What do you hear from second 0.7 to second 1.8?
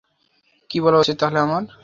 বলা উচিৎ তাহলে আমার?